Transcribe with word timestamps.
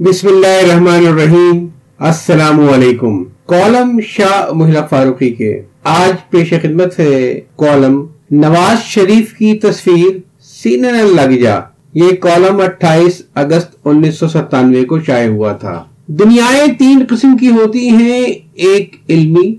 بسم 0.00 0.28
اللہ 0.28 0.46
الرحمن 0.46 1.06
الرحیم۔ 1.06 1.66
السلام 1.98 2.68
علیکم۔ 2.68 3.24
کالم 3.24 4.00
شاہ 4.06 4.52
محلہ 4.52 4.78
فاروقی 4.90 5.30
کے۔ 5.30 5.62
آج 5.84 6.30
پیش 6.30 6.50
خدمت 6.50 7.00
ہے 7.00 7.40
کالم 7.56 8.06
نواز 8.30 8.84
شریف 8.84 9.32
کی 9.32 9.58
تصویر 9.58 10.16
سینے 10.40 10.88
لگ 10.92 11.42
جا۔ 11.42 11.60
یہ 11.94 12.12
کالم 12.20 12.60
اٹھائیس 12.60 13.22
اگست 13.34 13.76
انیس 13.84 14.14
سو 14.14 14.28
ستانوے 14.28 14.84
کو 14.84 15.00
شائع 15.00 15.28
ہوا 15.28 15.52
تھا۔ 15.52 15.84
دنیائیں 16.06 16.66
تین 16.78 17.04
قسم 17.08 17.36
کی 17.36 17.48
ہوتی 17.48 17.88
ہیں۔ 17.88 18.24
ایک 18.54 18.96
علمی، 19.08 19.54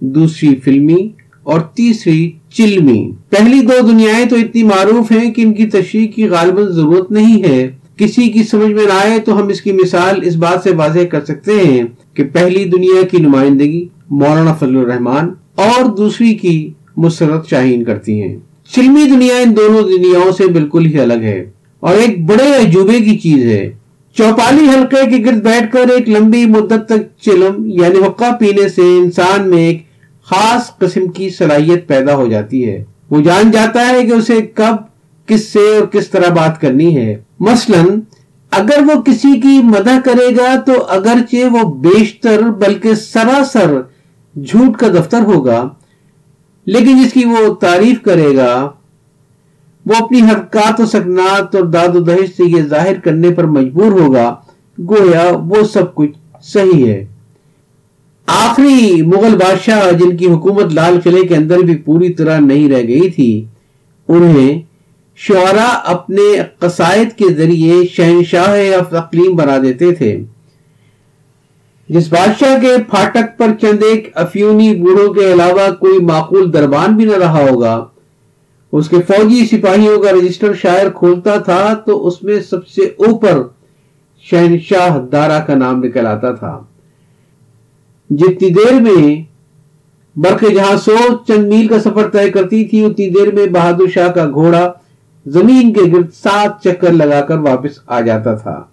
دوسری 0.00 0.54
فلمی 0.64 1.08
اور 1.42 1.60
تیسری 1.60 2.32
چلمی۔ 2.52 3.12
پہلی 3.28 3.60
دو 3.60 3.86
دنیائیں 3.90 4.26
تو 4.26 4.36
اتنی 4.36 4.62
معروف 4.62 5.12
ہیں 5.12 5.34
کہ 5.34 5.42
ان 5.42 5.52
کی 5.52 5.66
تشریح 5.66 6.08
کی 6.08 6.28
غالباً 6.28 6.68
ضرورت 6.68 7.10
نہیں 7.10 7.44
ہے۔ 7.44 7.70
کسی 7.98 8.28
کی 8.28 8.42
سمجھ 8.42 8.72
میں 8.72 8.84
نہ 8.84 8.92
آئے 8.92 9.18
تو 9.18 9.42
ہم 9.42 9.48
اس 9.48 9.60
کی 9.60 9.72
مثال 9.72 10.20
اس 10.22 10.36
بات 10.36 10.62
سے 10.62 10.70
واضح 10.70 11.04
کر 11.10 11.24
سکتے 11.24 11.52
ہیں 11.52 11.82
کہ 12.14 12.24
پہلی 12.24 12.64
دنیا 12.64 13.06
کی 13.10 13.16
نمائندگی 13.16 13.88
مولانا 14.10 14.54
فضل 14.54 14.76
الرحمان 14.76 15.30
اور 15.54 15.84
دوسری 15.84 16.34
کی 16.34 16.70
مسرت 16.96 17.48
شاہین 17.48 17.84
کرتی 17.84 18.22
ہیں۔ 18.22 18.36
چلمی 18.74 19.04
دنیا 19.04 19.36
ان 19.36 19.56
دونوں 19.56 19.82
دنیاؤں 19.82 20.32
سے 20.32 20.46
بالکل 20.46 20.86
ہی 20.86 21.00
الگ 21.00 21.22
ہے 21.22 21.50
اور 21.80 21.94
ایک 21.94 22.24
بڑے 22.24 22.56
عجوبے 22.56 23.00
کی 23.00 23.18
چیز 23.18 23.44
ہے۔ 23.46 23.70
چوپالی 24.16 24.68
حلقے 24.68 25.10
کے 25.10 25.24
گرد 25.24 25.42
بیٹھ 25.42 25.72
کر 25.72 25.90
ایک 25.90 26.08
لمبی 26.08 26.44
مدت 26.44 26.86
تک 26.86 27.20
چلم 27.20 27.66
یعنی 27.66 27.98
حقہ 27.98 28.36
پینے 28.40 28.68
سے 28.68 28.82
انسان 28.82 29.50
میں 29.50 29.58
ایک 29.58 29.82
خاص 30.24 30.78
قسم 30.78 31.08
کی 31.08 31.30
صلاحیت 31.30 31.86
پیدا 31.86 32.14
ہو 32.14 32.28
جاتی 32.28 32.68
ہے۔ 32.68 32.84
وہ 33.10 33.20
جان 33.20 33.50
جاتا 33.50 33.88
ہے 33.88 34.06
کہ 34.06 34.12
اسے 34.12 34.40
کب 34.54 34.76
کس 35.28 35.48
سے 35.48 35.76
اور 35.76 35.86
کس 35.86 36.08
طرح 36.08 36.28
بات 36.28 36.60
کرنی 36.60 36.96
ہے۔ 36.96 37.16
مثلا، 37.40 37.82
اگر 38.50 38.82
وہ 38.86 39.00
کسی 39.02 39.40
کی 39.40 39.60
مدح 39.64 39.98
کرے 40.04 40.34
گا 40.36 40.54
تو 40.66 40.72
اگرچہ 40.88 41.44
وہ 41.52 41.74
بیشتر 41.74 42.42
بلکہ 42.58 42.94
سراسر 42.94 43.80
جھوٹ 44.36 44.76
کا 44.76 44.88
دفتر 44.88 45.20
ہوگا، 45.20 45.68
لیکن 46.66 47.02
جس 47.02 47.12
کی 47.12 47.24
وہ 47.24 47.54
تعریف 47.54 48.02
کرے 48.02 48.36
گا، 48.36 48.70
وہ 49.86 49.94
اپنی 50.00 50.20
حرکات 50.20 50.80
و 50.80 50.86
سکنات 50.86 51.54
اور 51.54 51.64
داد 51.64 51.94
و 51.94 52.00
دہش 52.00 52.30
سے 52.36 52.44
یہ 52.48 52.62
ظاہر 52.62 52.98
کرنے 53.00 53.30
پر 53.30 53.44
مجبور 53.44 53.92
ہوگا۔ 53.92 54.34
گویا 54.78 55.30
وہ 55.34 55.62
سب 55.72 55.94
کچھ 55.94 56.16
صحیح 56.42 56.86
ہے۔ 56.86 57.04
آخری 58.26 59.02
مغل 59.02 59.36
بادشاہ 59.36 59.90
جن 59.92 60.16
کی 60.16 60.26
حکومت 60.26 60.72
لال 60.72 60.98
قلعے 61.04 61.26
کے 61.26 61.36
اندر 61.36 61.58
بھی 61.58 61.76
پوری 61.76 62.12
طرح 62.12 62.38
نہیں 62.38 62.68
رہ 62.68 62.82
گئی 62.88 63.10
تھی، 63.10 63.44
انہیں 64.08 64.67
شعرا 65.18 65.68
اپنے 65.84 66.22
قصائد 66.58 67.12
کے 67.18 67.32
ذریعے 67.34 67.74
شہنشاہ 67.92 68.94
اقلیم 68.96 69.36
بنا 69.36 69.56
دیتے 69.62 69.94
تھے۔ 69.94 70.16
جس 71.88 72.08
بادشاہ 72.08 72.60
کے 72.62 72.76
پھاٹک 72.90 73.36
پر 73.38 73.52
چند 73.60 73.82
ایک 73.88 74.08
افیونی 74.14 74.74
بوڑھوں 74.80 75.12
کے 75.14 75.32
علاوہ 75.32 75.70
کوئی 75.80 75.98
معقول 76.04 76.52
دربان 76.52 76.96
بھی 76.96 77.04
نہ 77.04 77.16
رہا 77.16 77.42
ہوگا، 77.48 77.74
اس 78.72 78.88
کے 78.88 78.96
فوجی 79.08 79.44
سپاہیوں 79.46 79.98
کا 80.02 80.12
رجسٹر 80.12 80.54
شاعر 80.54 80.90
کھولتا 80.96 81.36
تھا 81.42 81.62
تو 81.86 82.06
اس 82.06 82.22
میں 82.22 82.40
سب 82.50 82.66
سے 82.66 82.84
اوپر 83.06 83.42
شہنشاہ 84.24 84.98
دارا 85.12 85.38
کا 85.40 85.54
نام 85.54 85.84
نکل 85.84 86.06
آتا 86.06 86.32
تھا۔ 86.32 86.58
جتنی 88.10 88.48
دیر 88.54 88.80
میں 88.80 89.22
برق 90.16 90.44
جہاں 90.54 90.76
سو 90.84 90.96
چند 91.28 91.48
میل 91.48 91.66
کا 91.66 91.78
سفر 91.80 92.08
طے 92.08 92.30
کرتی 92.30 92.64
تھی، 92.64 92.84
اتنی 92.84 93.08
دیر 93.10 93.32
میں 93.34 93.46
بہادر 93.46 93.90
شاہ 93.94 94.08
کا 94.08 94.30
گھوڑا 94.30 94.70
زمین 95.30 95.72
کے 95.72 95.80
گرد 95.92 96.06
سات 96.22 96.62
چکر 96.62 96.92
لگا 96.92 97.20
کر 97.20 97.38
واپس 97.38 97.78
آ 97.86 98.00
جاتا 98.00 98.34
تھا۔ 98.34 98.64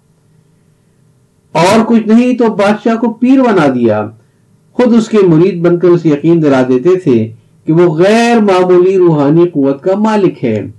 اور 1.51 1.85
کچھ 1.87 2.07
نہیں 2.07 2.37
تو 2.37 2.47
بادشاہ 2.47 2.95
کو 2.95 3.13
پیر 3.13 3.41
بنا 3.41 3.67
دیا۔ 3.75 4.07
خود 4.71 4.93
اس 4.93 5.07
کے 5.07 5.17
مرید 5.17 5.61
بن 5.61 5.79
کر 5.79 5.87
اسے 5.87 6.09
یقین 6.09 6.43
دلا 6.43 6.61
دیتے 6.67 6.99
تھے 6.99 7.31
کہ 7.65 7.73
وہ 7.73 7.95
غیر 7.95 8.39
معمولی 8.39 8.97
روحانی 8.97 9.49
قوت 9.49 9.83
کا 9.83 9.95
مالک 9.95 10.43
ہے۔ 10.43 10.71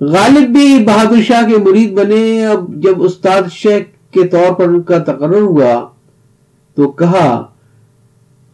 غالب 0.00 0.50
بھی 0.50 0.84
بہادر 0.86 1.22
شاہ 1.22 1.50
کے 1.50 1.56
مرید 1.56 1.92
بنے۔ 1.92 2.46
اب 2.46 2.74
جب 2.74 3.02
استاد 3.02 3.42
شیخ 3.50 4.14
کے 4.14 4.26
طور 4.26 4.54
پر 4.54 4.68
ان 4.68 4.82
کا 4.82 4.98
تقرر 4.98 5.40
ہوا 5.40 5.88
تو 6.74 6.90
کہا، 6.90 7.44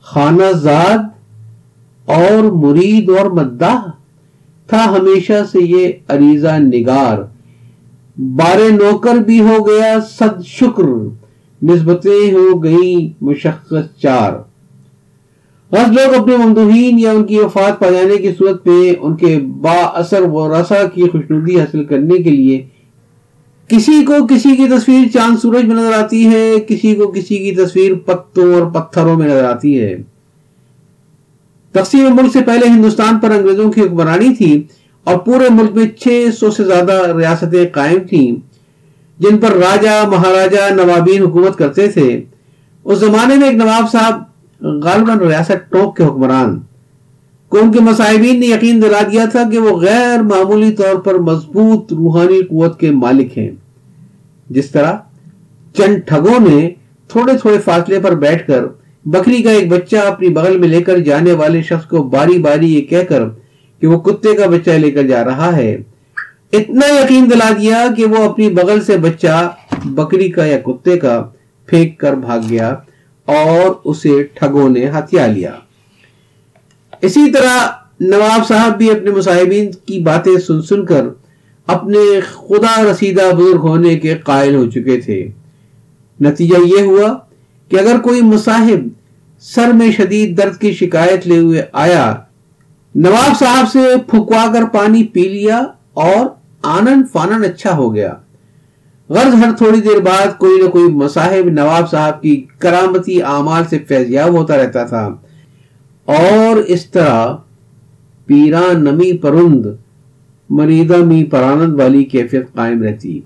خانہ 0.02 0.52
زاد 0.52 0.98
اور 2.04 2.42
مرید 2.42 3.10
اور 3.10 3.30
مداح 3.30 4.01
تھا 4.72 4.96
ہمیشہ 4.98 5.32
سے 5.52 5.58
یہ 5.62 5.88
عریضہ 6.08 6.58
نگار۔ 6.58 7.18
بارے 8.18 8.68
نوکر 8.70 9.14
بھی 9.14 9.40
ہو 9.40 9.68
گیا، 9.68 9.98
صد 10.18 10.44
شکر۔ 10.44 10.82
نسبتیں 11.62 12.32
ہو 12.32 12.64
گئی 12.64 13.12
مشخص 13.20 14.00
چار۔ 14.00 14.32
غز 15.72 15.92
لوگ 15.92 16.14
اپنے 16.14 16.36
ممدوحین 16.36 16.98
یا 16.98 17.10
ان 17.10 17.24
کی 17.24 17.38
وفات 17.38 17.78
پا 17.78 17.90
جانے 17.90 18.16
کی 18.16 18.28
صورت 18.38 18.64
پہ 18.64 18.92
ان 19.00 19.16
کے 19.16 19.38
با 19.38 19.72
اثر 19.72 20.22
و 20.22 20.48
رسا 20.48 20.84
کی 20.94 21.08
خوشنودی 21.08 21.60
حاصل 21.60 21.84
کرنے 21.84 22.22
کے 22.22 22.30
لیے 22.30 22.62
کسی 23.68 24.04
کو 24.04 24.26
کسی 24.26 24.56
کی 24.56 24.66
تصویر 24.66 25.08
چاند 25.14 25.36
سورج 25.42 25.64
میں 25.64 25.76
نظر 25.76 25.92
آتی 25.92 26.26
ہے، 26.26 26.54
کسی 26.68 26.94
کو 26.94 27.06
کسی 27.06 27.38
کی 27.38 27.52
تصویر 27.52 27.94
پتوں 27.94 28.54
اور 28.54 28.70
پتھروں 28.70 29.18
میں 29.18 29.28
نظر 29.28 29.44
آتی 29.44 29.80
ہے۔ 29.80 30.02
تقسیم 31.72 32.16
ملک 32.16 32.32
سے 32.32 32.40
پہلے 32.40 32.66
ہندوستان 32.66 33.18
پر 33.18 33.30
انگریزوں 33.30 33.72
کی 33.72 33.80
حکمرانی 33.80 34.34
تھی 34.34 34.62
اور 35.04 35.16
پورے 35.16 35.48
ملک 35.50 35.70
میں 35.72 35.86
چھ 36.00 36.28
سو 36.40 36.50
سے 36.50 36.64
زیادہ 36.64 37.12
ریاستیں 37.18 37.68
قائم 37.72 37.98
تھیں، 38.08 38.32
جن 39.18 39.38
پر 39.38 39.50
راجہ، 39.50 40.08
مہاراجہ، 40.08 40.74
نوابین 40.74 41.22
حکومت 41.22 41.58
کرتے 41.58 41.88
تھے۔ 41.88 42.22
اس 42.84 42.98
زمانے 42.98 43.34
میں 43.34 43.48
ایک 43.48 43.56
نواب 43.56 43.92
صاحب 43.92 44.22
غالباً 44.60 45.18
ریاست 45.18 45.70
ٹوک 45.70 45.96
کے 45.96 46.04
حکمران۔ 46.04 46.60
کو 47.48 47.58
ان 47.58 47.72
کے 47.72 47.80
مصاحبین 47.80 48.40
نے 48.40 48.46
یقین 48.46 48.82
دلا 48.82 49.00
دیا 49.12 49.24
تھا 49.24 49.42
کہ 49.50 49.58
وہ 49.58 49.80
غیر 49.80 50.22
معمولی 50.22 50.72
طور 50.72 50.94
پر 50.94 51.14
مضبوط 51.14 51.92
روحانی 51.92 52.42
قوت 52.42 52.80
کے 52.80 52.90
مالک 52.90 53.38
ہیں۔ 53.38 53.50
جس 54.50 54.70
طرح 54.70 54.92
چند 55.76 55.96
ٹھگوں 56.06 56.48
نے 56.48 56.70
تھوڑے 57.08 57.32
تھوڑے 57.38 57.58
فاصلے 57.58 58.00
پر 58.00 58.14
بیٹھ 58.14 58.46
کر 58.46 58.64
بکری 59.04 59.42
کا 59.42 59.50
ایک 59.50 59.68
بچہ 59.68 59.96
اپنی 59.96 60.28
بغل 60.28 60.58
میں 60.58 60.68
لے 60.68 60.82
کر 60.82 60.98
جانے 60.98 61.32
والے 61.32 61.62
شخص 61.62 61.88
کو 61.88 62.02
باری 62.02 62.38
باری 62.38 62.74
یہ 62.74 62.80
کہہ 62.80 63.04
کر 63.08 63.22
کہ 63.80 63.86
وہ 63.86 64.00
کتے 64.00 64.34
کا 64.34 64.46
بچہ 64.46 64.70
لے 64.70 64.90
کر 64.90 65.02
جا 65.02 65.24
رہا 65.24 65.56
ہے۔ 65.56 65.76
اتنا 66.52 66.86
یقین 66.86 67.30
دلا 67.30 67.50
دیا 67.60 67.86
کہ 67.96 68.04
وہ 68.04 68.30
اپنی 68.30 68.48
بغل 68.48 68.80
سے 68.80 68.96
بچہ 68.96 69.50
بکری 69.84 70.28
کا 70.28 70.46
یا 70.46 70.58
کتے 70.58 70.98
کا 70.98 71.24
پھینک 71.66 71.98
کر 71.98 72.14
بھاگ 72.14 72.40
گیا 72.50 72.68
اور 73.24 73.74
اسے 73.84 74.22
ٹھگوں 74.22 74.68
نے 74.68 74.88
ہتھیا 74.88 75.26
لیا۔ 75.26 75.50
اسی 77.02 77.30
طرح 77.30 77.66
نواب 78.00 78.48
صاحب 78.48 78.78
بھی 78.78 78.90
اپنے 78.90 79.10
مصاحبین 79.10 79.70
کی 79.86 79.98
باتیں 79.98 80.36
سن 80.46 80.62
سن 80.62 80.84
کر 80.86 81.04
اپنے 81.66 82.20
خدا 82.20 82.82
رسیدہ 82.90 83.34
بزرگ 83.36 83.60
ہونے 83.60 83.98
کے 83.98 84.14
قائل 84.14 84.54
ہو 84.54 84.70
چکے 84.70 85.00
تھے۔ 85.00 85.28
نتیجہ 86.20 86.60
یہ 86.66 86.82
ہوا 86.82 87.18
کہ 87.72 87.78
اگر 87.80 87.98
کوئی 87.98 88.22
مصاحب 88.22 88.88
سر 89.40 89.72
میں 89.72 89.90
شدید 89.92 90.38
درد 90.38 90.56
کی 90.56 90.72
شکایت 90.72 91.26
لے 91.26 91.38
ہوئے 91.38 91.62
آیا، 91.72 92.14
نواب 92.94 93.38
صاحب 93.38 93.70
سے 93.72 93.78
پھکوا 94.10 94.52
کر 94.52 94.64
پانی 94.64 95.04
پی 95.04 95.28
لیا 95.28 95.62
اور 95.92 96.26
آنن 96.62 97.02
فانن 97.12 97.44
اچھا 97.44 97.76
ہو 97.76 97.94
گیا۔ 97.94 98.14
غرض 99.08 99.34
ہر 99.34 99.52
تھوڑی 99.52 99.80
دیر 99.80 100.00
بعد 100.00 100.38
کوئی 100.38 100.62
نہ 100.62 100.68
کوئی 100.68 100.84
مصاحب 100.84 101.48
نواب 101.48 101.90
صاحب 101.90 102.22
کی 102.22 102.46
کرامتی 102.58 103.22
اعمال 103.22 103.62
سے 103.70 103.78
فیضیاب 103.78 104.32
ہوتا 104.32 104.56
رہتا 104.56 104.84
تھا۔ 104.84 105.08
اور 106.04 106.56
اس 106.56 106.86
طرح 106.86 107.36
پیران 108.26 108.84
نمی 108.84 109.16
پرند، 109.16 109.66
مریدہ 110.50 110.96
می 110.96 111.24
پرانند 111.24 111.80
والی 111.80 112.04
کیفیت 112.04 112.52
قائم 112.54 112.82
رہتی۔ 112.82 113.20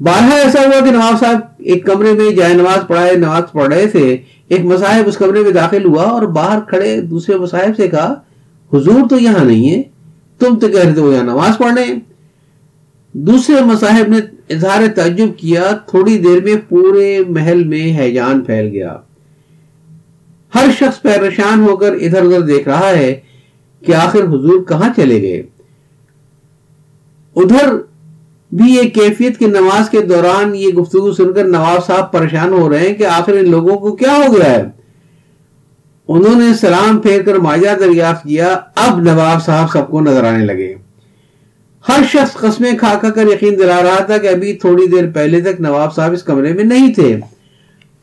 بارہ 0.00 0.32
ایسا 0.32 0.60
ہوا 0.60 0.84
کہ 0.84 0.90
نواز 0.90 1.20
صاحب 1.20 1.38
ایک 1.58 1.86
کمرے 1.86 2.12
میں 2.12 2.30
جائے 2.30 2.54
نماز 2.54 2.86
پڑھائے، 2.86 3.16
نماز 3.16 3.42
پڑھ 3.52 3.74
رہے 3.74 3.86
تھے، 3.86 4.16
ایک 4.48 4.60
مصاحب 4.64 5.08
اس 5.08 5.16
کمرے 5.16 5.40
میں 5.40 5.50
داخل 5.50 5.84
ہوا 5.84 6.02
اور 6.02 6.22
باہر 6.22 6.60
کھڑے 6.60 7.00
دوسرے 7.00 7.36
مصاحب 7.36 7.76
سے 7.76 7.88
کہا، 7.88 8.14
حضور 8.72 9.08
تو 9.10 9.18
یہاں 9.18 9.44
نہیں 9.44 9.70
ہے 9.70 9.82
تم 10.38 10.58
تو 10.58 10.68
کہہ 10.68 10.80
رہے 10.80 10.92
تھے 10.92 11.00
وہ 11.00 11.14
یہاں 11.14 11.24
نماز 11.24 11.58
پڑھ 11.58 11.74
رہے 11.74 11.84
ہیں. 11.84 11.98
دوسرے 13.12 13.64
مصاحب 13.64 14.08
نے 14.08 14.18
اظہار 14.54 14.82
تعجب 14.94 15.28
کیا، 15.36 15.72
تھوڑی 15.86 16.18
دیر 16.18 16.42
میں 16.44 16.54
پورے 16.68 17.20
محل 17.28 17.64
میں 17.64 17.98
حیجان 17.98 18.40
پھیل 18.40 18.66
گیا۔ 18.66 18.96
ہر 20.54 20.66
شخص 20.78 21.02
پریشان 21.02 21.62
ہو 21.62 21.76
کر 21.76 21.92
ادھر 21.92 22.22
ادھر 22.22 22.40
دیکھ 22.40 22.68
رہا 22.68 22.90
ہے 22.90 23.20
کہ 23.86 23.94
آخر 23.94 24.22
حضور 24.22 24.64
کہاں 24.64 24.88
چلے 24.96 25.22
گئے۔ 25.22 25.42
ادھر 27.36 27.89
بھی 28.52 28.72
یہ 28.72 28.82
کیفیت 28.82 29.38
کی 29.38 29.44
نماز 29.44 29.90
کے 29.90 30.00
دوران 30.00 30.54
یہ 30.54 30.68
گفتگو 30.68 31.12
سن 31.12 31.32
کر 31.32 31.44
نواب 31.44 31.86
صاحب 31.86 32.12
پریشان 32.12 32.52
ہو 32.52 32.70
رہے 32.70 32.78
ہیں 32.78 32.94
کہ 32.94 33.06
آخر 33.06 33.32
ان 33.32 33.50
لوگوں 33.50 33.76
کو 33.76 33.96
کیا 33.96 34.12
ہو 34.12 34.36
گیا 34.36 34.50
ہے؟ 34.50 34.62
انہوں 36.08 36.40
نے 36.40 36.54
سلام 36.54 36.98
پھیر 36.98 37.22
کر 37.22 37.34
ماجا 37.34 37.74
دریافت 37.80 38.22
کیا، 38.22 38.60
اب 38.74 39.00
نواب 39.00 39.44
صاحب 39.44 39.70
سب 39.72 39.90
کو 39.90 40.00
نظر 40.00 40.24
آنے 40.24 40.44
لگے۔ 40.44 40.74
ہر 41.88 42.00
شخص 42.12 42.32
قسمیں 42.32 42.72
کھا 42.78 42.94
کھا 43.00 43.10
کر 43.10 43.26
یقین 43.26 43.58
دلا 43.58 43.82
رہا 43.82 44.02
تھا 44.02 44.18
کہ 44.18 44.26
ابھی 44.26 44.52
تھوڑی 44.52 44.86
دیر 44.86 45.10
پہلے 45.14 45.40
تک 45.40 45.60
نواب 45.60 45.94
صاحب 45.94 46.12
اس 46.12 46.22
کمرے 46.22 46.52
میں 46.52 46.64
نہیں 46.64 46.94
تھے۔ 46.94 47.20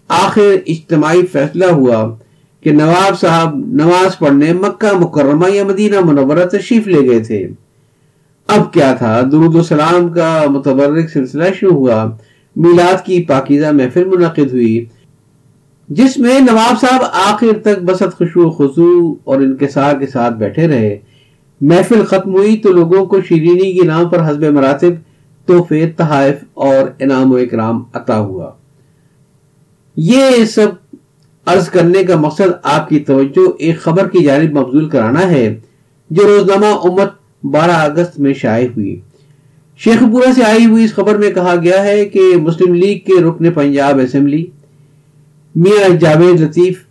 آخر 0.07 0.55
اجتماعی 0.65 1.21
فیصلہ 1.31 1.65
ہوا 1.65 2.15
کہ 2.61 2.71
نواب 2.71 3.19
صاحب 3.19 3.55
نماز 3.55 4.19
پڑھنے 4.19 4.53
مکہ 4.53 4.97
مکرمہ 4.97 5.51
یا 5.51 5.63
مدینہ 5.63 5.99
منورہ 5.99 6.45
تشریف 6.45 6.87
لے 6.87 7.09
گئے 7.09 7.19
تھے۔ 7.19 7.47
اب 8.47 8.73
کیا 8.73 8.93
تھا؟ 8.93 9.21
درود 9.31 9.55
و 9.55 9.63
سلام 9.63 10.09
کا 10.09 10.43
متبرک 10.49 11.09
سلسلہ 11.09 11.43
شروع 11.59 11.71
ہوا۔ 11.71 12.05
میلاد 12.55 13.05
کی 13.05 13.23
پاکیزہ 13.23 13.71
محفل 13.71 14.03
منعقد 14.05 14.51
ہوئی، 14.51 14.85
جس 15.89 16.17
میں 16.17 16.39
نواب 16.39 16.79
صاحب 16.81 17.01
آخر 17.13 17.59
تک 17.61 17.79
بسط 17.83 18.17
خوشو 18.17 18.49
خضو 18.49 19.15
اور 19.23 19.41
انکسار 19.41 19.95
کے 19.95 20.07
ساتھ 20.07 20.35
بیٹھے 20.35 20.67
رہے۔ 20.67 20.97
محفل 21.61 22.05
ختم 22.05 22.33
ہوئی 22.33 22.57
تو 22.57 22.71
لوگوں 22.71 23.05
کو 23.05 23.21
شیرینی 23.21 23.73
کے 23.73 23.87
نام 23.87 24.09
پر 24.09 24.21
حسب 24.21 24.43
مراتب 24.43 24.93
تحفے، 25.45 25.85
تحائف 25.97 26.43
اور 26.53 26.89
انعام 26.99 27.31
و 27.31 27.35
اکرام 27.35 27.83
عطا 27.93 28.19
ہوا۔ 28.19 28.51
یہ 29.97 30.45
سب 30.45 30.67
عرض 31.45 31.69
کرنے 31.69 32.03
کا 32.03 32.15
مقصد 32.15 32.51
آپ 32.63 32.89
کی 32.89 32.99
توجہ 32.99 33.51
ایک 33.59 33.79
خبر 33.79 34.07
کی 34.07 34.23
جانب 34.23 34.57
مبزول 34.57 34.89
کرانا 34.89 35.29
ہے، 35.29 35.59
جو 36.09 36.23
روزنامہ 36.27 36.65
امت 36.65 37.26
بارہ 37.43 37.71
اگست 37.71 38.19
میں 38.19 38.33
شائع 38.33 38.67
ہوئی۔ 38.67 38.95
شیخ 39.79 39.99
پورا 40.11 40.31
سے 40.35 40.43
آئی 40.43 40.65
ہوئی 40.65 40.83
اس 40.83 40.93
خبر 40.93 41.17
میں 41.17 41.29
کہا 41.31 41.55
گیا 41.63 41.83
ہے 41.83 42.05
کہ 42.05 42.21
مسلم 42.35 42.73
لیگ 42.73 42.99
کے 43.05 43.21
رکن 43.21 43.51
پنجاب 43.51 43.99
اسمبلی، 43.99 44.45
میاں 45.55 45.89
جاوید 45.89 46.41
لطیف 46.41 46.83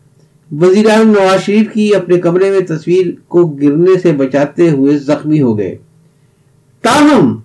وزیر 0.51 0.91
اعظم 0.91 1.11
نواز 1.11 1.45
شریف 1.47 1.73
کی 1.73 1.95
اپنے 1.95 2.19
کمرے 2.19 2.51
میں 2.51 2.61
تصویر 2.61 3.07
کو 3.29 3.47
گرنے 3.47 3.99
سے 3.99 4.13
بچاتے 4.13 4.71
ہوئے 4.71 4.99
زخمی 4.99 5.41
ہو 5.41 5.59
گئے۔ 5.59 5.77
تاہم، 6.83 7.37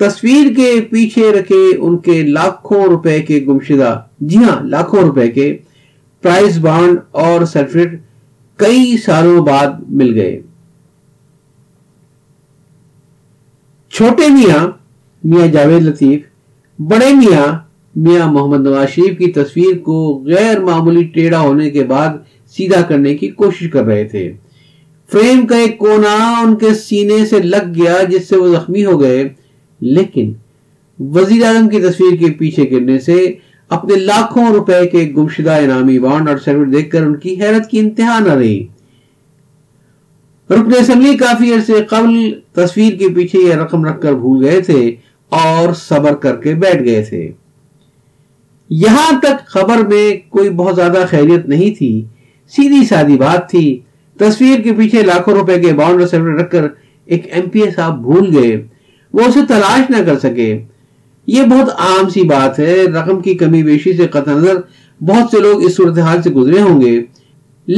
تصویر 0.00 0.52
کے 0.56 0.80
پیچھے 0.90 1.30
رکھے 1.32 1.64
ان 1.78 1.98
کے 1.98 2.22
لاکھوں 2.22 2.82
روپے 2.84 3.22
کے 3.22 3.44
گمشدہ 3.48 4.00
جی 4.20 4.36
ہاں 4.36 4.60
لاکھوں 4.64 5.00
روپے 5.00 5.30
کے 5.30 5.56
پرائز 6.22 6.58
بانڈ 6.58 6.98
اور 7.10 7.44
سرٹیفکیٹ 7.44 8.00
کئی 8.56 8.96
سالوں 8.96 9.46
بعد 9.46 9.80
مل 9.88 10.14
گئے۔ 10.14 10.40
چھوٹے 13.92 14.28
میاں 14.28 14.66
میاں 15.24 15.46
جاوید 15.46 15.82
لطیف، 15.82 16.20
بڑے 16.78 17.12
میاں 17.14 17.46
میاں 17.96 18.26
محمد 18.32 18.66
نواز 18.66 18.88
شریف 18.88 19.18
کی 19.18 19.30
تصویر 19.32 19.78
کو 19.78 19.96
غیر 20.26 20.60
معمولی 20.60 21.02
ٹیڑھا 21.04 21.40
ہونے 21.40 21.70
کے 21.70 21.84
بعد 21.84 22.16
سیدھا 22.56 22.80
کرنے 22.80 23.14
کی 23.14 23.28
کوشش 23.30 23.70
کر 23.70 23.84
رہے 23.84 24.04
تھے۔ 24.04 24.32
فریم 25.10 25.46
کا 25.46 25.56
ایک 25.56 25.78
کونا 25.78 26.14
ان 26.40 26.54
کے 26.56 26.74
سینے 26.74 27.24
سے 27.26 27.38
لگ 27.38 27.72
گیا 27.76 28.02
جس 28.08 28.28
سے 28.28 28.36
وہ 28.36 28.48
زخمی 28.48 28.84
ہو 28.84 29.00
گئے، 29.00 29.28
لیکن 29.80 30.32
وزیر 30.98 31.44
اعظم 31.44 31.68
کی 31.68 31.80
تصویر 31.80 32.16
کے 32.16 32.32
پیچھے 32.32 32.70
گرنے 32.70 32.98
سے 32.98 33.16
اپنے 33.70 33.96
لاکھوں 33.96 34.46
روپے 34.52 34.86
کے 34.86 35.12
گمشدہ 35.16 35.52
انعامی 35.52 35.98
بانڈ 35.98 36.28
اور 36.28 36.38
سروٹ 36.38 36.72
دیکھ 36.72 36.90
کر 36.90 37.02
ان 37.02 37.16
کی 37.16 37.40
حیرت 37.40 37.70
کی 37.70 37.78
انتہا 37.78 38.18
نہ 38.18 38.32
رہی۔ 38.32 38.66
رکن 40.50 40.72
اسمبلی 40.78 41.16
کافی 41.16 41.54
عرصے 41.54 41.72
قبل 41.90 42.40
تصویر 42.52 42.96
کے 42.96 43.08
پیچھے 43.08 43.38
یہ 43.38 43.54
رقم 43.54 43.84
رکھ 43.84 44.00
کر 44.00 44.12
بھول 44.12 44.44
گئے 44.44 44.60
تھے 44.60 44.94
اور 45.28 45.72
صبر 45.72 46.14
کر 46.14 46.36
کے 46.36 46.54
بیٹھ 46.54 46.82
گئے 46.84 47.02
تھے۔ 47.02 47.32
یہاں 48.70 49.20
تک 49.20 49.46
خبر 49.46 49.76
میں 49.76 50.30
کوئی 50.30 50.50
بہت 50.50 50.76
زیادہ 50.76 51.04
خیریت 51.10 51.48
نہیں 51.48 51.78
تھی۔ 51.78 52.04
سیدھی 52.48 52.84
سادی 52.84 53.16
بات 53.16 53.50
تھی۔ 53.50 53.78
تصویر 54.18 54.60
کے 54.60 54.72
پیچھے 54.72 55.02
لاکھوں 55.02 55.34
روپے 55.34 55.60
کے 55.60 55.72
بانڈ 55.72 56.02
اور 56.02 56.20
رکھ 56.20 56.50
کر 56.50 56.64
ایک 57.04 57.26
ایم 57.30 57.48
پی 57.48 57.62
ایس 57.62 57.78
آپ 57.78 57.98
بھول 57.98 58.36
گئے۔ 58.36 58.66
وہ 59.12 59.20
اسے 59.20 59.40
تلاش 59.48 59.90
نہ 59.90 59.96
کر 60.06 60.18
سکے۔ 60.18 60.62
یہ 61.26 61.42
بہت 61.42 61.68
عام 61.78 62.08
سی 62.08 62.22
بات 62.22 62.58
ہے۔ 62.58 62.84
رقم 62.84 63.20
کی 63.20 63.34
کمی 63.34 63.62
بیشی 63.62 63.92
سے 63.92 64.06
قطع 64.06 64.32
نظر 64.32 64.54
بہت 65.00 65.30
سے 65.30 65.40
لوگ 65.40 65.64
اس 65.64 65.76
صورتحال 65.76 66.22
سے 66.22 66.30
گزرے 66.30 66.60
ہوں 66.60 66.80
گے۔ 66.80 67.02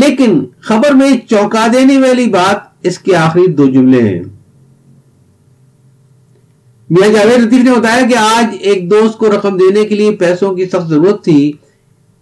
لیکن 0.00 0.44
خبر 0.60 0.90
میں 0.90 1.10
چوکا 1.30 1.66
دینے 1.72 1.98
والی 1.98 2.26
بات 2.26 2.56
اس 2.82 2.98
کے 2.98 3.16
آخری 3.16 3.46
دو 3.46 3.66
جملے 3.66 4.02
ہیں۔ 4.02 4.20
میاں 6.90 7.12
جاوید 7.12 7.38
لطیف 7.38 7.64
نے 7.64 7.70
بتایا 7.70 8.06
کہ 8.06 8.14
آج 8.14 8.56
ایک 8.60 8.90
دوست 8.90 9.18
کو 9.18 9.30
رقم 9.30 9.56
دینے 9.56 9.84
کے 9.84 9.94
لیے 9.94 10.10
پیسوں 10.10 10.54
کی 10.54 10.66
سخت 10.66 10.88
ضرورت 10.88 11.24
تھی۔ 11.24 11.52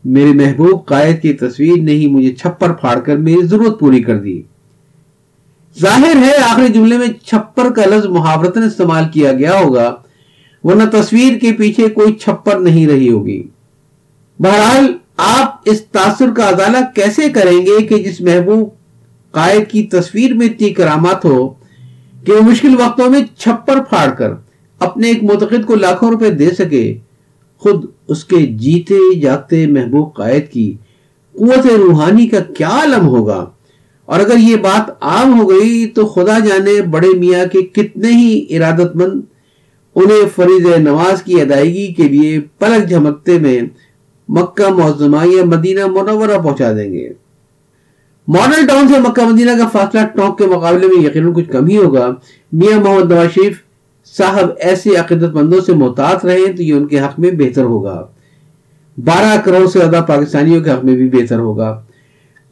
میرے 0.04 0.32
محبوب 0.32 0.86
قائد 0.86 1.22
کی 1.22 1.32
تصویر 1.32 1.82
نے 1.82 1.92
ہی 1.92 2.06
مجھے 2.06 2.32
چھپر 2.32 2.72
پھاڑ 2.72 3.00
کر 3.00 3.16
میری 3.16 3.46
ضرورت 3.46 3.80
پوری 3.80 4.02
کر 4.02 4.18
دی۔ 4.18 4.42
ظاہر 5.80 6.16
ہے 6.16 6.32
آخری 6.36 6.68
جملے 6.68 6.98
میں 6.98 7.08
چھپر 7.26 7.70
کا 7.70 7.84
لفظ 7.86 8.06
محاورتن 8.06 8.62
استعمال 8.62 9.04
کیا 9.12 9.32
گیا 9.32 9.58
ہوگا، 9.60 9.96
ورنہ 10.64 10.82
تصویر 10.92 11.38
کے 11.38 11.52
پیچھے 11.52 11.88
کوئی 11.88 12.14
چھپر 12.14 12.58
نہیں 12.60 12.86
رہی 12.86 13.10
ہوگی۔ 13.10 13.42
بہرحال 14.38 14.92
آپ 15.20 15.60
اس 15.64 15.80
تاثر 15.86 16.30
کا 16.36 16.46
ازالہ 16.46 16.78
کیسے 16.94 17.28
کریں 17.28 17.58
گے 17.66 17.86
کہ 17.86 17.98
جس 18.02 18.20
محبوب 18.20 18.68
قائد 19.30 19.70
کی 19.70 19.82
تصویر 19.82 20.34
میں 20.34 20.46
اتنی 20.46 20.70
کرامات 20.70 21.24
ہو 21.24 21.48
کہ 22.26 22.32
وہ 22.32 22.40
مشکل 22.40 22.74
وقتوں 22.78 23.10
میں 23.10 23.20
چھپر 23.38 23.80
پھاڑ 23.82 24.08
کر 24.10 24.32
اپنے 24.80 25.08
ایک 25.08 25.22
متقد 25.22 25.66
کو 25.66 25.74
لاکھوں 25.74 26.10
روپے 26.10 26.30
دے 26.30 26.50
سکے؟ 26.50 26.94
خود 27.62 27.84
اس 28.08 28.24
کے 28.24 28.36
جیتے 28.36 28.98
جاگتے 29.20 29.66
محبوب 29.66 30.14
قائد 30.14 30.50
کی 30.52 30.72
قوت 31.34 31.66
روحانی 31.66 32.26
کا 32.28 32.40
کیا 32.56 32.78
علم 32.82 33.06
ہوگا؟ 33.06 33.44
اور 34.08 34.20
اگر 34.20 34.38
یہ 34.38 34.56
بات 34.56 34.90
عام 35.00 35.40
ہو 35.40 35.50
گئی 35.50 35.86
تو 35.86 36.06
خدا 36.06 36.38
جانے 36.38 36.80
بڑے 36.82 37.08
میاں 37.18 37.44
کے 37.52 37.62
کتنے 37.62 38.12
ہی 38.12 38.56
ارادت 38.56 38.96
مند 38.96 39.20
انہیں 39.96 40.28
فرید 40.36 40.66
نواز 40.78 41.22
کی 41.22 41.40
ادائیگی 41.40 41.92
کے 41.94 42.08
لیے 42.08 42.40
پلک 42.58 42.88
جھمکتے 42.88 43.38
میں 43.38 43.60
مکہ 44.30 44.70
معظمہ 44.70 45.26
یا 45.26 45.44
مدینہ 45.44 45.86
منورہ 45.86 46.38
پہنچا 46.38 46.72
دیں 46.72 46.92
گے۔ 46.92 47.08
ماڈل 48.28 48.66
ٹاؤن 48.66 48.88
سے 48.88 49.00
مکہ 49.00 49.22
مدینہ 49.24 49.50
کا 49.58 49.68
فاصلہ 49.68 50.00
ٹونک 50.14 50.38
کے 50.38 50.46
مقابلے 50.46 50.86
میں 50.86 51.06
یقیناً 51.06 51.32
کچھ 51.32 51.50
کم 51.50 51.66
ہی 51.66 51.76
ہوگا۔ 51.76 52.10
میاں 52.52 52.80
محمد 52.80 53.12
نواز 53.12 53.34
شریف 53.34 53.62
صاحب 54.16 54.50
ایسے 54.58 54.96
عقیدت 54.96 55.34
مندوں 55.34 55.60
سے 55.60 55.72
محتاط 55.72 56.26
رہے 56.26 56.52
تو 56.52 56.62
یہ 56.62 56.74
ان 56.74 56.86
کے 56.86 57.00
حق 57.00 57.20
میں 57.20 57.30
بہتر 57.30 57.62
ہوگا۔ 57.62 58.06
بارہ 59.04 59.40
کروڑ 59.44 59.66
سے 59.66 59.78
زیادہ 59.78 60.04
پاکستانیوں 60.08 60.64
کے 60.64 60.70
حق 60.70 60.84
میں 60.84 60.94
بھی 60.94 61.08
بہتر 61.08 61.38
ہوگا۔ 61.38 61.82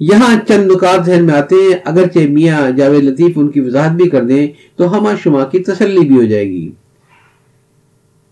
یہاں 0.00 0.36
چند 0.48 0.70
نکات 0.70 1.06
ذہن 1.06 1.24
میں 1.24 1.34
آتے 1.34 1.54
ہیں، 1.54 1.74
اگرچہ 1.84 2.18
میاں 2.18 2.70
جاوید 2.70 3.04
لطیف 3.04 3.32
ان 3.36 3.48
کی 3.48 3.60
وضاحت 3.60 3.90
بھی 3.90 4.08
کر 4.08 4.24
دیں 4.24 4.46
تو 4.76 4.98
ہما 4.98 5.14
شما 5.22 5.44
کی 5.44 5.58
تسلی 5.58 6.00
بھی 6.00 6.16
ہو 6.16 6.24
جائے 6.24 6.48
گی۔ 6.48 6.70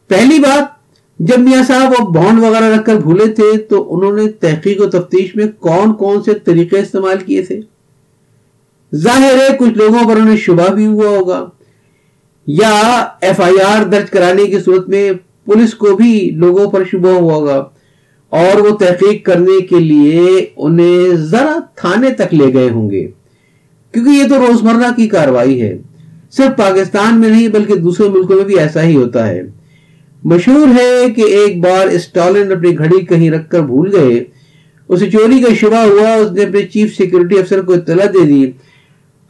پہلی 0.09 0.39
بات 0.39 0.76
جب 1.19 1.39
میاں 1.39 1.63
صاحب 1.69 1.93
وہ 1.99 2.11
بانڈ 2.11 2.41
وغیرہ 2.41 2.77
رکھ 2.77 2.87
کر 2.87 2.95
بھولے 2.95 3.27
تھے 3.27 3.59
تو 3.59 3.97
انہوں 3.97 4.13
نے 4.13 4.31
تحقیق 4.31 4.81
و 4.81 4.87
تفتیش 4.87 5.37
میں 5.37 5.45
کون 5.61 5.95
کون 5.95 6.23
سے 6.23 6.35
طریقے 6.35 6.79
استعمال 6.79 7.17
کیے 7.27 7.43
تھے۔ 7.43 7.61
ظاہر 8.95 9.35
ہے 9.37 9.57
کچھ 9.59 9.79
لوگوں 9.79 10.09
پر 10.09 10.21
انہیں 10.21 10.37
شبہ 10.37 10.75
بھی 10.75 10.87
ہوا 10.87 11.09
ہوگا۔ 11.09 11.47
یا 12.47 13.07
ایف 13.21 13.41
آئی 13.41 13.61
آر 13.61 13.85
درج 13.85 14.11
کرانے 14.11 14.45
کی 14.45 14.59
صورت 14.59 14.89
میں 14.89 15.13
پولیس 15.45 15.75
کو 15.75 15.97
بھی 15.97 16.31
لوگوں 16.31 16.71
پر 16.71 16.85
شبہ 16.85 17.09
ہوا 17.09 17.35
ہوگا۔ 17.35 17.65
اور 18.29 18.61
وہ 18.61 18.77
تحقیق 18.77 19.27
کرنے 19.27 19.61
کے 19.61 19.79
لیے 19.81 20.47
انہیں 20.57 21.15
ذرا 21.15 21.59
تھانے 21.75 22.11
تک 22.11 22.35
لے 22.35 22.55
گئے 22.55 22.71
ہوں 22.71 22.91
گے۔ 22.91 23.09
کیونکہ 23.93 24.11
یہ 24.11 24.29
تو 24.29 24.47
روزمرہ 24.47 24.93
کی 24.97 25.09
کاروائی 25.09 25.63
ہے۔ 25.63 25.79
صرف 26.31 26.59
پاکستان 26.59 27.21
میں 27.21 27.29
نہیں 27.29 27.49
بلکہ 27.49 27.75
دوسرے 27.75 28.09
ملکوں 28.09 28.37
میں 28.37 28.45
بھی 28.45 28.59
ایسا 28.59 28.83
ہی 28.83 28.97
ہوتا 28.97 29.27
ہے۔ 29.27 29.43
مشہور 30.27 30.69
ہے 30.69 31.11
کہ 31.11 31.21
ایک 31.21 31.61
بار 31.61 31.87
اسٹالن 31.87 32.53
اپنی 32.53 32.79
گھڑی 32.79 33.05
کہیں 33.05 33.31
رکھ 33.31 33.51
کر 33.51 33.61
بھول 33.61 33.97
گئے۔ 33.97 34.25
اسے 34.89 35.11
چوری 35.11 35.41
کا 35.41 35.55
شبہ 35.55 35.77
ہوا، 35.77 36.15
اس 36.15 36.33
نے 36.33 36.43
اپنے 36.43 36.63
چیف 36.63 36.97
سیکورٹی 36.97 37.39
افسر 37.39 37.63
کو 37.63 37.73
اطلاع 37.73 38.07
دے 38.07 38.27
دی۔ 38.27 38.51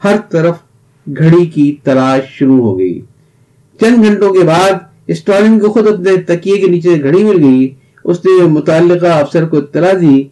ہر 0.04 0.16
طرف 0.28 0.54
گھڑی 1.18 1.46
کی 1.46 1.76
تلاش 1.84 2.38
شروع 2.38 2.60
ہو 2.62 2.78
گئی۔ 2.78 3.00
چند 3.80 4.04
گھنٹوں 4.04 4.32
کے 4.32 4.38
بعد 4.38 4.72
اسٹالن 5.06 5.60
کو 5.60 5.72
خود 5.72 5.88
اپنے 5.88 6.16
تکیے 6.16 6.56
کے 6.56 6.66
نیچے 6.66 7.02
گھڑی 7.02 7.24
مل 7.24 7.44
گئی۔ 7.44 7.74
اس 8.04 8.24
نے 8.24 8.46
متعلقہ 8.46 9.06
افسر 9.06 9.44
کو 9.44 9.58
اطلاع 9.58 9.92
دی۔ 10.00 10.24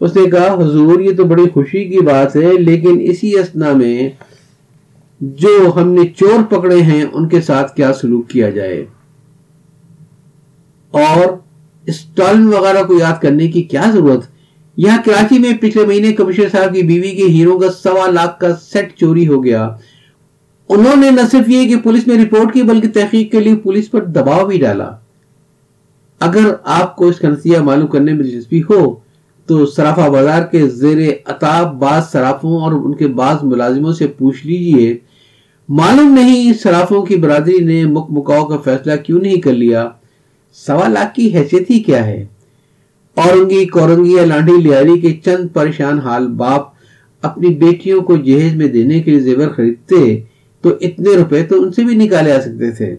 اس 0.00 0.16
نے 0.16 0.30
کہا، 0.30 0.54
حضور، 0.54 1.00
یہ 1.00 1.16
تو 1.16 1.24
بڑی 1.24 1.44
خوشی 1.54 1.84
کی 1.84 1.98
بات 1.98 2.36
ہے، 2.36 2.52
لیکن 2.58 3.00
اسی 3.00 3.38
اسنا 3.38 3.72
میں 3.72 4.10
جو 5.20 5.72
ہم 5.76 5.88
نے 5.88 6.00
چور 6.16 6.52
پکڑے 6.52 6.82
ہیں، 6.82 7.04
ان 7.12 7.28
کے 7.28 7.40
ساتھ 7.40 7.76
کیا 7.76 7.92
سلوک 7.92 8.30
کیا 8.30 8.50
جائے؟ 8.50 8.84
اور 10.96 11.36
اسٹالن 11.86 12.46
وغیرہ 12.46 12.82
کو 12.82 12.98
یاد 12.98 13.22
کرنے 13.22 13.48
کی 13.48 13.62
کیا 13.62 13.90
ضرورت؟ 13.92 14.24
یہاں 14.76 14.98
کراچی 15.04 15.38
میں 15.38 15.52
پچھلے 15.60 15.86
مہینے 15.86 16.12
کمشنر 16.12 16.48
صاحب 16.52 16.74
کی 16.74 16.82
بیوی 16.82 17.10
کے 17.10 17.22
ہیرو 17.22 17.58
کا 17.58 17.72
سوا 17.72 18.10
لاکھ 18.10 18.40
کا 18.40 18.56
سیٹ 18.56 18.96
چوری 18.96 19.28
ہو 19.28 19.44
گیا۔ 19.44 19.68
انہوں 20.68 20.96
نے 20.96 21.10
نہ 21.10 21.20
صرف 21.30 21.48
یہ 21.48 21.68
کہ 21.68 21.76
پولیس 21.76 22.06
میں 22.06 22.24
رپورٹ 22.24 22.52
کی 22.52 22.62
بلکہ 22.62 22.88
تحقیق 22.88 23.30
کے 23.30 23.40
لیے 23.40 23.56
پولیس 23.56 23.90
پر 23.90 24.04
دباؤ 24.04 24.46
بھی 24.46 24.58
ڈالا۔ 24.58 24.90
اگر 26.20 26.54
آپ 26.64 26.96
کو 26.96 27.08
اس 27.08 27.18
کا 27.18 27.28
نتیجہ 27.28 27.58
معلوم 27.58 27.86
کرنے 27.86 28.12
میں 28.12 28.24
دلچسپی 28.24 28.60
ہو، 28.60 28.94
تو 29.46 29.66
سرافہ 29.66 30.08
بازار 30.10 30.42
کے 30.42 30.68
زیر 30.68 31.12
اتاب 31.26 31.78
بعض 31.78 32.02
سرافوں 32.12 32.60
اور 32.60 32.72
ان 32.72 32.94
کے 32.94 33.06
بعض 33.06 33.36
ملازموں 33.42 33.92
سے 33.92 34.06
پوچھ 34.06 34.46
لیجیے۔ 34.46 34.98
معلوم 35.68 36.14
نہیں 36.14 36.52
سرافوں 36.52 37.02
کی 37.02 37.16
برادری 37.16 37.58
نے 37.58 37.84
مک 37.84 38.06
مکاؤ 38.10 38.44
کا 38.46 38.56
فیصلہ 38.58 38.92
کیوں 38.96 39.20
نہیں 39.20 39.40
کر 39.40 39.52
لیا۔ 39.52 39.88
سوا 40.56 40.88
لاکھ 40.88 41.14
کی 41.14 41.34
حیثیت 41.34 41.70
ہی 41.70 41.82
کیا 41.82 42.06
ہے؟ 42.06 42.24
اورنگی 43.16 43.66
کورنگی 43.66 44.12
یا 44.12 44.24
لانڈی، 44.26 44.56
لیاری 44.62 45.00
کے 45.00 45.12
چند 45.24 45.48
پریشان 45.52 45.98
حال 45.98 46.26
باپ 46.28 46.62
اپنی 47.22 47.48
بیٹیوں 47.54 48.00
کو 48.02 48.16
جہیز 48.16 48.54
میں 48.54 48.68
دینے 48.68 49.00
کے 49.00 49.10
لیے 49.10 49.20
زیور 49.20 49.48
خریدتے 49.48 50.20
تو 50.62 50.74
اتنے 50.80 51.16
روپے 51.16 51.42
تو 51.42 51.62
ان 51.62 51.72
سے 51.72 51.84
بھی 51.84 51.94
نکالے 51.94 52.32
آ 52.32 52.40
سکتے 52.40 52.70
تھے۔ 52.70 52.94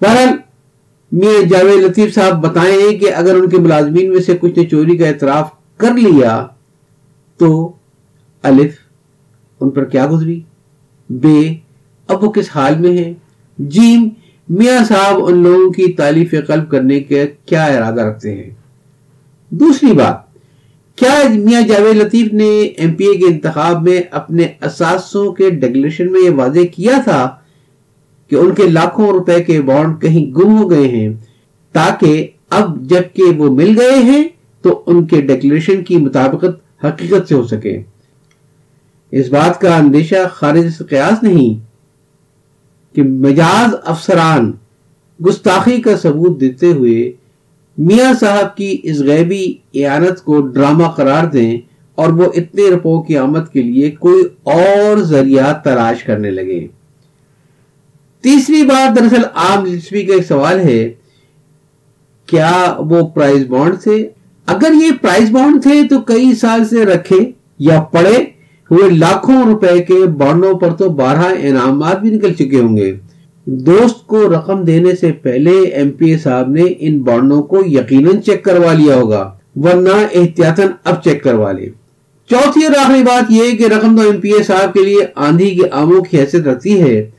بہرحال، 0.00 0.36
میاں 1.12 1.42
جاوید 1.42 1.82
لطیف 1.82 2.14
صاحب 2.14 2.42
بتائیں 2.42 2.98
کہ 2.98 3.14
اگر 3.14 3.34
ان 3.34 3.48
کے 3.48 3.58
ملازمین 3.58 4.10
میں 4.10 4.20
سے 4.20 4.36
کچھ 4.40 4.58
نے 4.58 4.64
چوری 4.64 4.96
کا 4.96 5.06
اعتراف 5.08 5.50
کر 5.76 5.94
لیا 5.94 6.46
تو 7.38 7.72
الف 8.42 8.74
ان 9.60 9.70
پر 9.70 9.84
کیا 9.84 10.06
گزری؟ 10.12 10.40
بے، 11.10 11.40
اب 12.08 12.24
وہ 12.24 12.30
کس 12.32 12.48
حال 12.54 12.78
میں 12.78 12.92
ہیں؟ 12.98 13.12
جیم 13.58 14.08
میاں 14.52 14.82
صاحب 14.84 15.24
ان 15.24 15.42
لوگوں 15.42 15.70
کی 15.72 15.92
تعلیف 15.92 16.34
قلب 16.46 16.70
کرنے 16.70 16.98
کے 17.00 17.24
کیا 17.46 17.64
ارادہ 17.66 18.00
رکھتے 18.00 18.34
ہیں؟ 18.34 18.50
دوسری 19.50 19.92
بات، 19.92 20.16
کیا 20.98 21.12
میاں 21.34 21.60
جاوید 21.60 21.96
لطیف 21.96 22.32
نے 22.32 22.48
ایم 22.60 22.94
پی 22.94 23.04
اے 23.04 23.16
کے 23.18 23.26
انتخاب 23.26 23.82
میں 23.82 24.00
اپنے 24.10 24.46
اساسوں 24.62 25.32
کے 25.32 25.50
ڈیکلیشن 25.60 26.12
میں 26.12 26.20
یہ 26.20 26.30
واضح 26.30 26.66
کیا 26.74 27.00
تھا 27.04 27.28
کہ 28.30 28.36
ان 28.36 28.54
کے 28.54 28.68
لاکھوں 28.68 29.08
روپے 29.08 29.42
کے 29.42 29.60
بانڈ 29.62 30.00
کہیں 30.02 30.24
گم 30.34 30.56
ہو 30.58 30.70
گئے 30.70 30.88
ہیں، 30.88 31.08
تاکہ 31.74 32.26
اب 32.50 32.76
جبکہ 32.90 33.38
وہ 33.38 33.54
مل 33.54 33.80
گئے 33.80 33.98
ہیں 34.02 34.22
تو 34.64 34.82
ان 34.86 35.04
کے 35.06 35.20
ڈیکلیشن 35.20 35.82
کی 35.84 35.96
مطابقت 35.96 36.84
حقیقت 36.84 37.28
سے 37.28 37.34
ہو 37.34 37.46
سکے۔ 37.46 37.76
اس 39.12 39.28
بات 39.28 39.60
کا 39.60 39.76
اندیشہ 39.76 40.26
خارج 40.32 40.68
سے 40.68 40.84
قیاس 40.84 41.22
نہیں 41.22 41.60
کہ 42.94 43.02
مجاز 43.02 43.74
افسران 43.84 44.52
گستاخی 45.26 45.80
کا 45.80 45.96
ثبوت 45.96 46.40
دیتے 46.40 46.66
ہوئے 46.66 47.12
میاں 47.78 48.12
صاحب 48.20 48.56
کی 48.56 48.78
اس 48.82 48.98
غیبی 48.98 49.54
اعانت 49.74 50.24
کو 50.24 50.40
ڈرامہ 50.40 50.86
قرار 50.86 51.26
دیں 51.26 51.58
اور 51.94 52.08
وہ 52.08 52.24
اتنے 52.34 52.70
رپو 52.70 53.02
کی 53.02 53.16
آمد 53.16 53.52
کے 53.52 53.62
لیے 53.62 53.90
کوئی 53.90 54.24
اور 54.42 55.02
ذریعہ 55.02 55.52
تلاش 55.64 56.04
کرنے 56.04 56.30
لگے۔ 56.30 56.66
تیسری 58.20 58.62
بات 58.62 58.96
دراصل 58.96 59.22
عام 59.34 59.64
دلچسپی 59.64 60.02
کا 60.02 60.14
ایک 60.14 60.26
سوال 60.26 60.60
ہے، 60.60 60.92
کیا 62.26 62.76
وہ 62.78 63.06
پرائز 63.08 63.46
بانڈ 63.46 63.82
تھے؟ 63.82 64.08
اگر 64.46 64.72
یہ 64.82 64.90
پرائز 65.00 65.30
بانڈ 65.30 65.62
تھے 65.62 65.82
تو 65.90 66.00
کئی 66.00 66.34
سال 66.34 66.64
سے 66.64 66.84
رکھے 66.84 67.30
یا 67.58 67.80
پڑے 67.80 68.24
ہوئے 68.72 68.90
لاکھوں 68.90 69.42
روپے 69.46 69.82
کے 69.82 70.06
بانڈوں 70.06 70.54
پر 70.54 70.70
تو 70.70 70.88
بارہ 70.88 71.34
انعامات 71.38 72.00
بھی 72.00 72.10
نکل 72.10 72.32
چکے 72.32 72.56
ہوں 72.56 72.76
گے۔ 72.76 72.92
دوست 73.46 74.06
کو 74.06 74.28
رقم 74.28 74.64
دینے 74.64 74.94
سے 74.94 75.12
پہلے 75.12 75.50
ایم 75.50 75.90
پی 75.90 76.10
اے 76.10 76.18
صاحب 76.18 76.50
نے 76.50 76.62
ان 76.78 76.98
بانڈوں 76.98 77.42
کو 77.42 77.62
یقیناً 77.66 78.20
چیک 78.20 78.44
کروا 78.44 78.72
لیا 78.72 78.96
ہوگا، 78.96 79.32
ورنہ 79.56 79.90
احتیاطاً 80.14 80.68
اب 80.84 81.02
چیک 81.04 81.22
کروا 81.22 81.52
لے 81.52 81.68
چوتھی 82.30 82.64
اور 82.64 82.74
آخری 82.78 83.02
بات 83.02 83.24
یہ 83.28 83.56
کہ 83.56 83.64
رقم 83.64 83.96
تو 83.96 84.10
ایم 84.10 84.20
پی 84.20 84.32
اے 84.32 84.42
صاحب 84.42 84.74
کے 84.74 84.84
لیے 84.84 85.06
آندھی 85.14 85.50
کے 85.50 85.62
آموں 85.70 86.00
کی 86.00 86.20
حیثیت 86.20 86.46
رکھتی 86.46 86.82
ہے۔ 86.82 87.10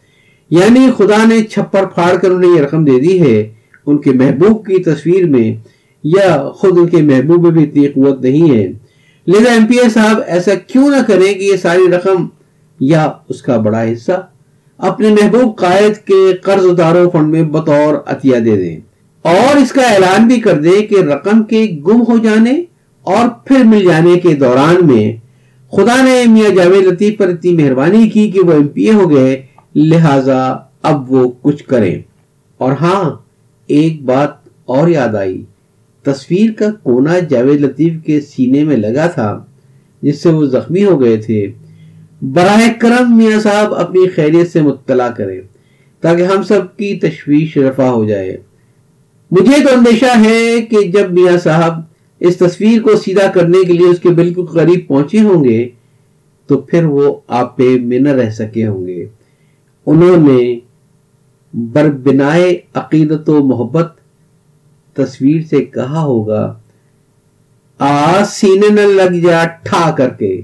یعنی 0.50 0.88
خدا 0.98 1.24
نے 1.25 1.43
چھپر 1.43 1.86
پھاڑ 1.86 2.15
کر 2.15 2.31
انہیں 2.31 2.55
یہ 2.55 2.62
رقم 2.62 2.86
دے 2.86 3.00
دی 3.00 3.22
ہے۔ 3.22 3.53
ان 3.86 3.98
کے 3.98 4.12
محبوب 4.12 4.65
کی 4.65 4.83
تصویر 4.83 5.25
میں 5.25 5.55
یا 6.03 6.50
خود 6.55 6.77
ان 6.77 6.88
کے 6.88 6.98
محبوب 6.98 7.41
میں 7.43 7.51
بھی 7.51 7.63
اتنی 7.63 7.88
قوت 7.88 8.22
نہیں 8.22 8.57
ہے۔ 8.57 8.72
لہذا 9.27 9.51
ایم 9.51 9.65
پی 9.65 9.77
اے 9.77 9.89
صاحب، 9.89 10.18
ایسا 10.27 10.56
کیوں 10.56 10.89
نہ 10.89 10.96
کریں 11.08 11.34
کہ 11.34 11.44
یہ 11.44 11.56
ساری 11.58 11.92
رقم 11.92 12.27
یا 12.80 13.12
اس 13.30 13.42
کا 13.42 13.58
بڑا 13.58 13.84
حصہ 13.84 14.27
اپنے 14.77 15.10
محبوب 15.10 15.58
قائد 15.58 16.06
کے 16.06 16.34
قرض 16.42 16.65
اداروں 16.65 17.10
فنڈ 17.10 17.30
میں 17.30 17.44
بطور 17.44 17.94
عطیہ 18.06 18.39
دے 18.39 18.56
دیں۔ 18.58 18.80
اور 19.22 19.58
اس 19.58 19.72
کا 19.72 19.82
اعلان 19.82 20.27
بھی 20.27 20.39
کر 20.39 20.62
دیں 20.62 20.88
کہ 20.88 20.96
رقم 20.96 21.44
کے 21.44 21.68
گم 21.88 22.01
ہو 22.01 22.18
جانے 22.18 22.63
اور 23.01 23.27
پھر 23.46 23.63
مل 23.63 23.84
جانے 23.84 24.20
کے 24.20 24.36
دوران 24.36 24.88
میں 24.88 25.13
خدا 25.72 26.01
نے 26.01 26.24
میاں 26.27 26.56
جاوید 26.56 26.82
لطیف 26.82 27.18
پر 27.18 27.27
اتنی 27.27 27.53
مہربانی 27.53 28.10
کی 28.10 28.32
کہ 28.32 28.39
وہ 28.39 28.53
ایم 28.53 28.68
پی 28.68 28.84
اے 28.84 28.94
ہو 28.94 29.12
گئے، 29.12 29.42
لہذا 29.75 30.56
اب 30.84 31.12
وہ 31.13 31.32
کچھ 31.42 31.63
کریں۔ 31.63 32.01
اور 32.58 32.72
ہاں 32.72 33.10
ایک 33.68 34.03
بات 34.03 34.30
اور 34.65 34.88
یاد 34.88 35.15
آئی۔ 35.15 35.44
تصویر 36.03 36.51
کا 36.51 36.65
کونا 36.83 37.19
جاوید 37.19 37.62
لطیف 37.62 37.93
کے 38.05 38.22
سینے 38.22 38.63
میں 38.63 38.77
لگا 38.77 39.07
تھا، 39.07 39.45
جس 40.01 40.22
سے 40.22 40.29
وہ 40.29 40.45
زخمی 40.45 40.86
ہو 40.86 41.01
گئے 41.01 41.17
تھے۔ 41.17 41.51
براہ 42.22 42.67
کرم 42.79 43.17
میاں 43.17 43.39
صاحب 43.39 43.74
اپنی 43.74 44.10
خیریت 44.10 44.51
سے 44.51 44.62
مطلع 44.62 45.07
کریں 45.07 45.41
تاکہ 46.01 46.24
ہم 46.24 46.43
سب 46.43 46.77
کی 46.77 46.95
تشویش 46.95 47.57
رفع 47.57 47.83
ہو 47.83 48.05
جائے۔ 48.05 48.38
مجھے 49.31 49.63
تو 49.63 49.77
اندیشہ 49.77 50.19
ہے 50.25 50.62
کہ 50.62 50.81
جب 50.88 51.13
میاں 51.13 51.38
صاحب 51.38 51.74
اس 52.19 52.38
تصویر 52.38 52.81
کو 52.81 52.95
سیدھا 52.95 53.27
کرنے 53.27 53.63
کے 53.67 53.74
لیے 53.74 53.88
اس 53.88 54.00
کے 54.00 54.10
بالکل 54.10 54.45
قریب 54.45 54.88
پہنچے 54.88 55.19
ہوں 55.19 55.43
گے، 55.43 55.69
تو 56.48 56.57
پھر 56.57 56.86
وہ 56.86 57.15
آپ 57.27 57.57
پہ 57.57 57.63
میں 57.63 58.00
نہ 58.00 58.10
رہ 58.10 58.29
سکے 58.29 58.67
ہوں 58.67 58.88
گے۔ 58.88 59.05
انہوں 59.86 60.17
نے 60.17 60.60
بربنائے 61.53 62.60
عقیدت 62.74 63.29
و 63.29 63.43
محبت 63.43 63.93
تصویر 64.93 65.41
سے 65.50 65.65
کہا 65.65 66.01
ہوگا 66.01 66.59
آ 67.79 68.23
سینے 68.25 68.69
نہ 68.69 68.81
لگ 68.81 69.27
جا، 69.27 69.45
ٹھا 69.45 69.91
کر 69.91 70.09
کے۔ 70.09 70.41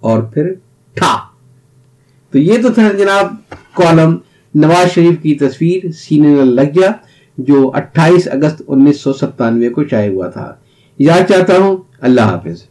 اور 0.00 0.22
پھر 0.22 0.54
ٹھا۔ 0.94 1.18
تو 2.30 2.38
یہ 2.38 2.62
تو 2.62 2.68
تھا 2.72 2.92
جناب 2.92 3.34
کالم 3.74 4.16
نواز 4.54 4.94
شریف 4.94 5.22
کی 5.22 5.34
تصویر 5.34 5.92
سینے 5.92 6.44
لگ 6.44 6.80
جا، 6.80 6.90
جو 7.38 7.70
اٹھائیس 7.74 8.28
اگست 8.32 8.62
انیس 8.68 9.00
سو 9.00 9.12
ستانوے 9.12 9.68
کو 9.68 9.84
شائع 9.84 10.10
ہوا 10.10 10.28
تھا۔ 10.28 10.54
یاد 10.98 11.30
چاہتا 11.30 11.58
ہوں، 11.58 11.76
اللہ 12.00 12.20
حافظ۔ 12.20 12.62